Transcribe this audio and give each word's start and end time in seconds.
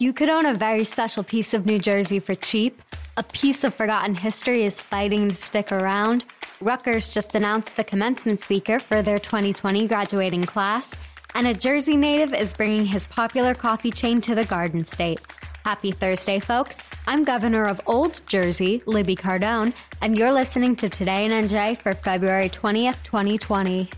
You 0.00 0.12
could 0.12 0.28
own 0.28 0.46
a 0.46 0.54
very 0.54 0.84
special 0.84 1.24
piece 1.24 1.52
of 1.54 1.66
New 1.66 1.80
Jersey 1.80 2.20
for 2.20 2.36
cheap. 2.36 2.80
A 3.16 3.24
piece 3.24 3.64
of 3.64 3.74
forgotten 3.74 4.14
history 4.14 4.62
is 4.62 4.80
fighting 4.80 5.28
to 5.28 5.34
stick 5.34 5.72
around. 5.72 6.24
Rutgers 6.60 7.12
just 7.12 7.34
announced 7.34 7.74
the 7.74 7.82
commencement 7.82 8.40
speaker 8.40 8.78
for 8.78 9.02
their 9.02 9.18
2020 9.18 9.88
graduating 9.88 10.44
class, 10.44 10.92
and 11.34 11.48
a 11.48 11.54
Jersey 11.54 11.96
native 11.96 12.32
is 12.32 12.54
bringing 12.54 12.84
his 12.84 13.08
popular 13.08 13.54
coffee 13.54 13.90
chain 13.90 14.20
to 14.20 14.36
the 14.36 14.44
Garden 14.44 14.84
State. 14.84 15.18
Happy 15.64 15.90
Thursday, 15.90 16.38
folks. 16.38 16.78
I'm 17.08 17.24
Governor 17.24 17.64
of 17.64 17.80
Old 17.84 18.20
Jersey, 18.28 18.80
Libby 18.86 19.16
Cardone, 19.16 19.72
and 20.00 20.16
you're 20.16 20.32
listening 20.32 20.76
to 20.76 20.88
Today 20.88 21.24
in 21.24 21.32
NJ 21.32 21.76
for 21.76 21.92
February 21.92 22.48
20th, 22.48 23.02
2020. 23.02 23.90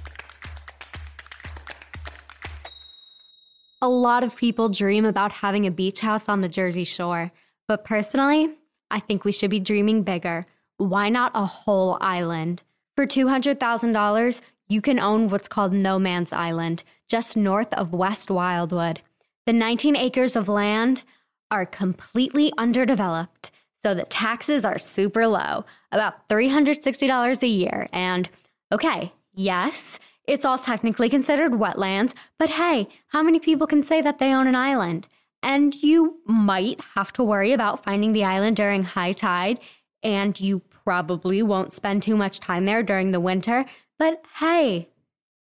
A 3.82 3.88
lot 3.88 4.24
of 4.24 4.36
people 4.36 4.68
dream 4.68 5.06
about 5.06 5.32
having 5.32 5.66
a 5.66 5.70
beach 5.70 6.00
house 6.00 6.29
on 6.29 6.42
the 6.42 6.50
Jersey 6.50 6.84
Shore, 6.84 7.32
but 7.66 7.82
personally, 7.82 8.54
I 8.90 9.00
think 9.00 9.25
we 9.25 9.32
should 9.32 9.48
be 9.48 9.58
dreaming 9.58 10.02
bigger. 10.02 10.44
Why 10.76 11.08
not 11.08 11.32
a 11.34 11.46
whole 11.46 11.96
island? 12.02 12.62
For 12.94 13.07
$200,000, 13.07 14.40
you 14.68 14.82
can 14.82 14.98
own 14.98 15.30
what's 15.30 15.48
called 15.48 15.72
No 15.72 15.98
Man's 15.98 16.30
Island, 16.30 16.82
just 17.08 17.38
north 17.38 17.72
of 17.72 17.94
West 17.94 18.30
Wildwood. 18.30 19.00
The 19.46 19.54
19 19.54 19.96
acres 19.96 20.36
of 20.36 20.50
land 20.50 21.02
are 21.50 21.64
completely 21.64 22.52
underdeveloped, 22.58 23.50
so 23.82 23.94
the 23.94 24.04
taxes 24.04 24.62
are 24.62 24.79
super 24.79 25.26
low, 25.26 25.64
about 25.90 26.29
$360 26.29 27.43
a 27.43 27.46
year. 27.46 27.88
And 27.94 28.29
okay, 28.71 29.10
yes, 29.32 29.99
it's 30.30 30.44
all 30.44 30.58
technically 30.58 31.11
considered 31.11 31.50
wetlands, 31.50 32.14
but 32.38 32.50
hey, 32.50 32.88
how 33.08 33.20
many 33.20 33.41
people 33.41 33.66
can 33.66 33.83
say 33.83 34.00
that 34.00 34.20
they 34.20 34.33
own 34.33 34.47
an 34.47 34.55
island? 34.55 35.08
And 35.42 35.75
you 35.83 36.20
might 36.25 36.80
have 36.94 37.12
to 37.14 37.25
worry 37.25 37.52
about 37.52 37.83
finding 37.83 38.12
the 38.12 38.22
island 38.22 38.56
during 38.56 38.84
high 38.84 39.10
tide, 39.10 39.58
and 40.05 40.38
you 40.38 40.60
probably 40.84 41.42
won't 41.42 41.72
spend 41.72 42.05
too 42.05 42.16
much 42.16 42.38
time 42.38 42.64
there 42.64 42.84
during 42.84 43.10
the 43.10 43.18
winter, 43.18 43.64
but 43.98 44.22
hey, 44.38 44.88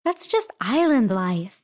that's 0.04 0.28
just 0.28 0.50
island 0.60 1.12
life. 1.12 1.62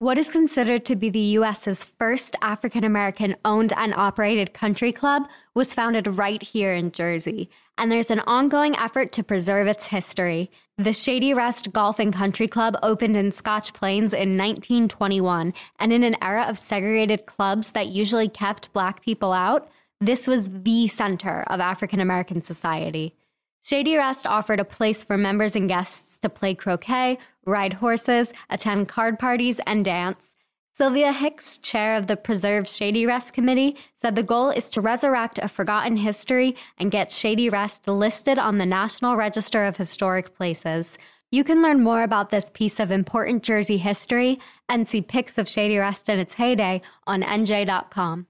What 0.00 0.16
is 0.16 0.30
considered 0.30 0.84
to 0.84 0.94
be 0.94 1.10
the 1.10 1.38
US's 1.40 1.82
first 1.82 2.36
African 2.40 2.84
American 2.84 3.34
owned 3.44 3.72
and 3.76 3.92
operated 3.92 4.54
country 4.54 4.92
club 4.92 5.24
was 5.54 5.74
founded 5.74 6.06
right 6.06 6.40
here 6.40 6.72
in 6.72 6.92
Jersey, 6.92 7.50
and 7.78 7.90
there's 7.90 8.12
an 8.12 8.20
ongoing 8.20 8.76
effort 8.76 9.10
to 9.10 9.24
preserve 9.24 9.66
its 9.66 9.88
history. 9.88 10.52
The 10.76 10.92
Shady 10.92 11.34
Rest 11.34 11.72
Golf 11.72 11.98
and 11.98 12.14
Country 12.14 12.46
Club 12.46 12.76
opened 12.80 13.16
in 13.16 13.32
Scotch 13.32 13.72
Plains 13.72 14.12
in 14.12 14.36
1921, 14.36 15.52
and 15.80 15.92
in 15.92 16.04
an 16.04 16.14
era 16.22 16.44
of 16.44 16.58
segregated 16.58 17.26
clubs 17.26 17.72
that 17.72 17.88
usually 17.88 18.28
kept 18.28 18.72
black 18.72 19.02
people 19.02 19.32
out, 19.32 19.68
this 20.00 20.28
was 20.28 20.48
the 20.48 20.86
center 20.86 21.42
of 21.48 21.58
African 21.58 21.98
American 21.98 22.40
society. 22.40 23.16
Shady 23.62 23.96
Rest 23.96 24.26
offered 24.26 24.60
a 24.60 24.64
place 24.64 25.04
for 25.04 25.18
members 25.18 25.54
and 25.54 25.68
guests 25.68 26.18
to 26.18 26.28
play 26.28 26.54
croquet, 26.54 27.18
ride 27.44 27.74
horses, 27.74 28.32
attend 28.50 28.88
card 28.88 29.18
parties, 29.18 29.60
and 29.66 29.84
dance. 29.84 30.30
Sylvia 30.78 31.12
Hicks, 31.12 31.58
chair 31.58 31.96
of 31.96 32.06
the 32.06 32.16
Preserve 32.16 32.68
Shady 32.68 33.04
Rest 33.04 33.32
Committee, 33.32 33.76
said 33.96 34.14
the 34.14 34.22
goal 34.22 34.50
is 34.50 34.70
to 34.70 34.80
resurrect 34.80 35.38
a 35.38 35.48
forgotten 35.48 35.96
history 35.96 36.54
and 36.78 36.92
get 36.92 37.10
Shady 37.10 37.48
Rest 37.48 37.88
listed 37.88 38.38
on 38.38 38.58
the 38.58 38.64
National 38.64 39.16
Register 39.16 39.66
of 39.66 39.76
Historic 39.76 40.36
Places. 40.36 40.96
You 41.32 41.42
can 41.42 41.62
learn 41.62 41.82
more 41.82 42.04
about 42.04 42.30
this 42.30 42.48
piece 42.54 42.78
of 42.78 42.92
important 42.92 43.42
Jersey 43.42 43.76
history 43.76 44.38
and 44.68 44.88
see 44.88 45.02
pics 45.02 45.36
of 45.36 45.48
Shady 45.48 45.78
Rest 45.78 46.08
in 46.08 46.20
its 46.20 46.34
heyday 46.34 46.80
on 47.08 47.22
NJ.com. 47.22 48.28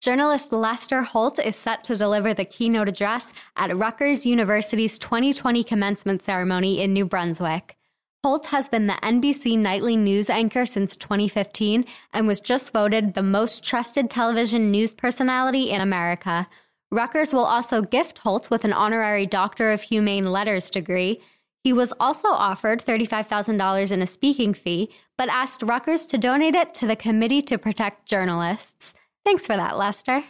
Journalist 0.00 0.52
Lester 0.52 1.02
Holt 1.02 1.40
is 1.44 1.56
set 1.56 1.82
to 1.84 1.96
deliver 1.96 2.32
the 2.32 2.44
keynote 2.44 2.88
address 2.88 3.32
at 3.56 3.76
Rutgers 3.76 4.24
University's 4.24 4.96
2020 4.96 5.64
commencement 5.64 6.22
ceremony 6.22 6.80
in 6.80 6.92
New 6.92 7.04
Brunswick. 7.04 7.76
Holt 8.22 8.46
has 8.46 8.68
been 8.68 8.86
the 8.86 8.92
NBC 9.02 9.58
nightly 9.58 9.96
news 9.96 10.30
anchor 10.30 10.66
since 10.66 10.96
2015 10.96 11.84
and 12.12 12.28
was 12.28 12.38
just 12.38 12.72
voted 12.72 13.14
the 13.14 13.24
most 13.24 13.64
trusted 13.64 14.08
television 14.08 14.70
news 14.70 14.94
personality 14.94 15.70
in 15.70 15.80
America. 15.80 16.48
Rutgers 16.92 17.34
will 17.34 17.44
also 17.44 17.82
gift 17.82 18.18
Holt 18.18 18.50
with 18.50 18.64
an 18.64 18.72
honorary 18.72 19.26
Doctor 19.26 19.72
of 19.72 19.82
Humane 19.82 20.30
Letters 20.30 20.70
degree. 20.70 21.20
He 21.64 21.72
was 21.72 21.92
also 21.98 22.28
offered 22.28 22.84
$35,000 22.84 23.90
in 23.90 24.00
a 24.00 24.06
speaking 24.06 24.54
fee, 24.54 24.90
but 25.16 25.28
asked 25.28 25.64
Rutgers 25.64 26.06
to 26.06 26.18
donate 26.18 26.54
it 26.54 26.72
to 26.74 26.86
the 26.86 26.94
Committee 26.94 27.42
to 27.42 27.58
Protect 27.58 28.06
Journalists. 28.06 28.94
Thanks 29.28 29.46
for 29.46 29.56
that, 29.56 29.76
Lester. 29.76 30.24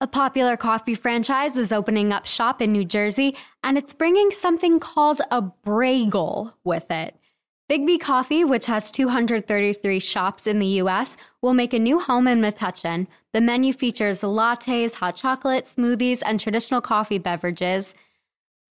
A 0.00 0.06
popular 0.06 0.56
coffee 0.56 0.94
franchise 0.94 1.56
is 1.56 1.72
opening 1.72 2.12
up 2.12 2.24
shop 2.24 2.62
in 2.62 2.70
New 2.70 2.84
Jersey, 2.84 3.34
and 3.64 3.76
it's 3.76 3.92
bringing 3.92 4.30
something 4.30 4.78
called 4.78 5.20
a 5.32 5.42
Bragel 5.42 6.54
with 6.62 6.88
it. 6.92 7.16
Biggby 7.68 7.98
Coffee, 7.98 8.44
which 8.44 8.66
has 8.66 8.92
233 8.92 9.98
shops 9.98 10.46
in 10.46 10.60
the 10.60 10.78
U.S., 10.82 11.16
will 11.42 11.52
make 11.52 11.72
a 11.72 11.80
new 11.80 11.98
home 11.98 12.28
in 12.28 12.40
Metuchen. 12.40 13.08
The 13.32 13.40
menu 13.40 13.72
features 13.72 14.20
lattes, 14.20 14.94
hot 14.94 15.16
chocolate, 15.16 15.64
smoothies, 15.64 16.22
and 16.24 16.38
traditional 16.38 16.80
coffee 16.80 17.18
beverages. 17.18 17.92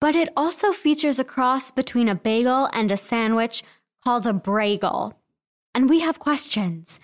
But 0.01 0.15
it 0.15 0.29
also 0.37 0.71
features 0.71 1.19
a 1.19 1.25
cross 1.25 1.73
between 1.73 2.09
a 2.09 2.15
bagel 2.15 2.69
and 2.73 2.93
a 2.93 2.97
sandwich 2.97 3.65
called 4.05 4.25
a 4.25 4.33
Bragel. 4.33 5.15
And 5.75 5.91
we 5.91 5.99
have 5.99 6.21
questions. 6.21 7.01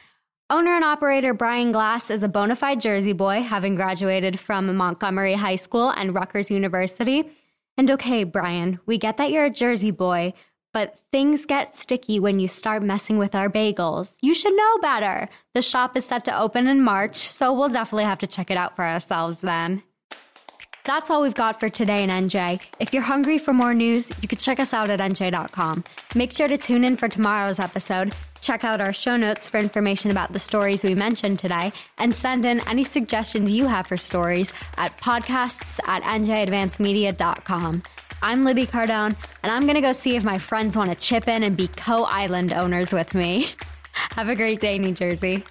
Owner 0.51 0.77
and 0.77 0.85
operator 0.85 1.33
Brian 1.33 1.73
Glass 1.73 2.11
is 2.11 2.23
a 2.23 2.29
bona 2.29 2.55
fide 2.55 2.79
Jersey 2.79 3.15
boy, 3.15 3.41
having 3.41 3.75
graduated 3.75 4.39
from 4.39 4.77
Montgomery 4.77 5.33
High 5.33 5.57
School 5.57 5.89
and 5.89 6.15
Rutgers 6.15 6.51
University. 6.51 7.31
And 7.79 7.91
okay, 7.91 8.25
Brian, 8.25 8.79
we 8.85 8.99
get 8.99 9.17
that 9.17 9.31
you're 9.31 9.47
a 9.47 9.51
Jersey 9.51 9.91
boy, 9.91 10.35
but 10.75 10.99
things 11.11 11.47
get 11.47 11.75
sticky 11.75 12.21
when 12.21 12.41
you 12.41 12.47
start 12.47 12.83
messing 12.83 13.17
with 13.17 13.35
our 13.35 13.49
bagels. 13.49 14.19
You 14.21 14.35
should 14.35 14.55
know 14.55 14.79
better. 14.83 15.31
The 15.55 15.63
shop 15.63 15.97
is 15.97 16.05
set 16.05 16.27
to 16.27 16.39
open 16.39 16.67
in 16.67 16.83
March, 16.83 17.17
so 17.17 17.51
we'll 17.55 17.71
definitely 17.71 18.05
have 18.05 18.19
to 18.19 18.27
check 18.27 18.51
it 18.51 18.59
out 18.59 18.77
for 18.77 18.85
ourselves 18.85 19.41
then. 19.41 19.83
That's 20.85 21.11
all 21.11 21.23
we've 21.23 21.35
got 21.35 21.59
for 21.59 21.69
today 21.69 22.03
in 22.03 22.11
NJ. 22.11 22.61
If 22.79 22.93
you're 22.93 23.03
hungry 23.03 23.39
for 23.39 23.53
more 23.53 23.75
news, 23.75 24.13
you 24.21 24.29
can 24.29 24.39
check 24.39 24.61
us 24.61 24.73
out 24.73 24.91
at 24.91 25.01
NJ.com. 25.01 25.85
Make 26.15 26.33
sure 26.33 26.49
to 26.49 26.59
tune 26.59 26.85
in 26.85 26.97
for 26.97 27.09
tomorrow's 27.09 27.59
episode 27.59 28.15
Check 28.45 28.63
out 28.63 28.83
our 28.83 28.93
show 28.93 29.17
notes 29.17 29.49
for 29.49 29.57
information 29.57 30.11
about 30.11 30.35
the 30.35 30.39
stories 30.39 30.85
we 30.85 30.95
mentioned 30.95 31.39
today 31.39 31.73
and 31.97 32.15
send 32.15 32.45
in 32.45 32.61
any 32.69 32.85
suggestions 32.85 33.51
you 33.51 33.67
have 33.67 33.87
for 33.87 33.97
stories 33.97 34.53
at 34.77 34.95
podcasts 34.99 35.81
at 35.89 36.03
njadvancemedia.com. 36.03 37.83
I'm 38.21 38.43
Libby 38.45 38.67
Cardone, 38.67 39.17
and 39.43 39.51
I'm 39.51 39.63
going 39.63 39.77
to 39.77 39.81
go 39.81 39.93
see 39.93 40.17
if 40.17 40.25
my 40.25 40.39
friends 40.39 40.77
want 40.77 40.91
to 40.91 40.95
chip 40.95 41.27
in 41.27 41.43
and 41.43 41.57
be 41.57 41.69
co 41.69 42.05
island 42.05 42.53
owners 42.53 42.93
with 42.93 43.15
me. 43.15 43.49
Have 44.15 44.29
a 44.29 44.37
great 44.37 44.61
day, 44.61 44.79
New 44.79 44.93
Jersey. 44.93 45.43